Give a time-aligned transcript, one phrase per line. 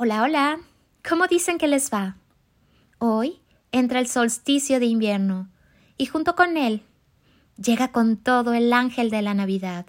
[0.00, 0.60] Hola, hola.
[1.08, 2.14] ¿Cómo dicen que les va?
[2.98, 3.40] Hoy
[3.72, 5.48] entra el solsticio de invierno
[5.96, 6.84] y junto con él
[7.56, 9.86] llega con todo el ángel de la Navidad.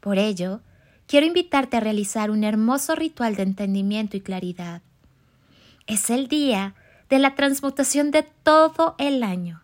[0.00, 0.62] Por ello,
[1.06, 4.80] quiero invitarte a realizar un hermoso ritual de entendimiento y claridad.
[5.86, 6.74] Es el día
[7.10, 9.62] de la transmutación de todo el año.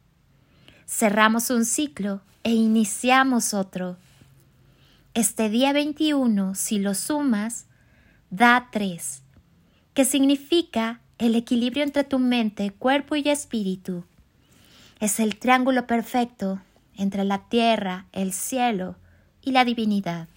[0.87, 3.97] Cerramos un ciclo e iniciamos otro.
[5.15, 7.65] Este día 21, si lo sumas,
[8.29, 9.23] da 3
[9.95, 14.05] que significa el equilibrio entre tu mente, cuerpo y espíritu.
[15.01, 16.61] Es el triángulo perfecto
[16.97, 18.97] entre la tierra, el cielo
[19.43, 20.29] y la divinidad.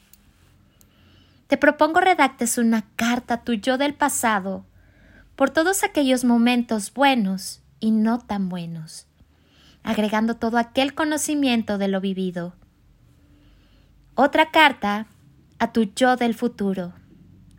[1.47, 4.65] Te propongo redactes una carta a tu yo del pasado
[5.35, 9.05] por todos aquellos momentos buenos y no tan buenos,
[9.83, 12.55] agregando todo aquel conocimiento de lo vivido.
[14.15, 15.07] Otra carta
[15.59, 16.93] a tu yo del futuro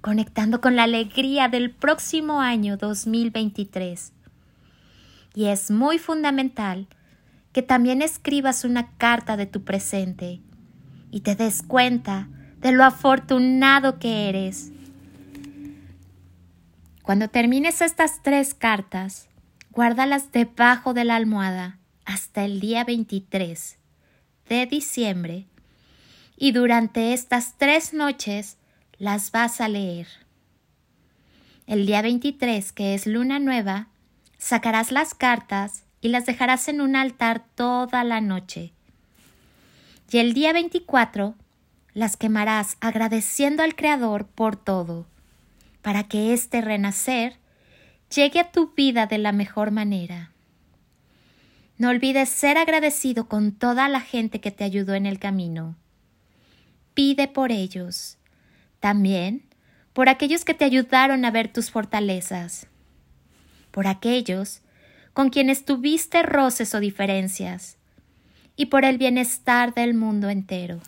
[0.07, 4.13] conectando con la alegría del próximo año 2023.
[5.35, 6.87] Y es muy fundamental
[7.51, 10.41] que también escribas una carta de tu presente
[11.11, 12.29] y te des cuenta
[12.61, 14.71] de lo afortunado que eres.
[17.03, 19.29] Cuando termines estas tres cartas,
[19.73, 23.77] guárdalas debajo de la almohada hasta el día 23
[24.49, 25.47] de diciembre
[26.37, 28.57] y durante estas tres noches
[28.99, 30.07] las vas a leer.
[31.67, 33.89] El día 23, que es luna nueva,
[34.39, 38.73] sacarás las cartas y las dejarás en un altar toda la noche.
[40.11, 41.35] Y el día 24
[41.93, 45.07] las quemarás agradeciendo al Creador por todo,
[45.83, 47.37] para que este renacer
[48.15, 50.31] llegue a tu vida de la mejor manera.
[51.77, 55.75] No olvides ser agradecido con toda la gente que te ayudó en el camino.
[56.95, 58.17] Pide por ellos
[58.81, 59.43] también
[59.93, 62.67] por aquellos que te ayudaron a ver tus fortalezas,
[63.71, 64.61] por aquellos
[65.13, 67.79] con quienes tuviste roces o diferencias,
[68.57, 70.81] y por el bienestar del mundo entero.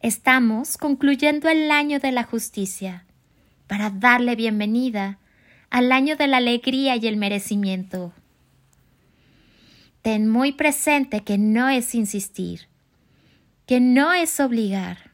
[0.00, 3.04] Estamos concluyendo el año de la justicia
[3.66, 5.18] para darle bienvenida
[5.70, 8.12] al año de la alegría y el merecimiento.
[10.02, 12.68] Ten muy presente que no es insistir,
[13.66, 15.05] que no es obligar,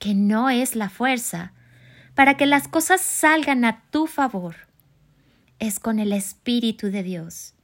[0.00, 1.52] que no es la fuerza,
[2.14, 4.56] para que las cosas salgan a tu favor.
[5.60, 7.54] Es con el Espíritu de Dios.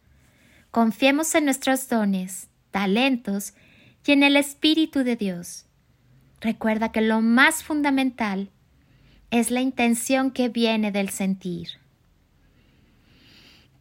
[0.70, 3.54] Confiemos en nuestros dones, talentos
[4.06, 5.64] y en el Espíritu de Dios.
[6.40, 8.50] Recuerda que lo más fundamental
[9.30, 11.68] es la intención que viene del sentir.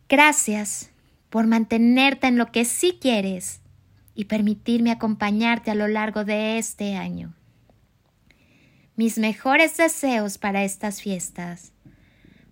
[0.07, 0.91] Gracias
[1.29, 3.59] por mantenerte en lo que sí quieres
[4.16, 7.33] y permitirme acompañarte a lo largo de este año
[8.95, 11.72] mis mejores deseos para estas fiestas,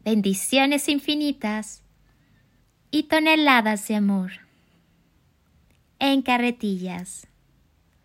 [0.04, 1.82] bendiciones infinitas
[2.92, 4.32] y toneladas de amor.
[6.00, 7.28] En carretillas.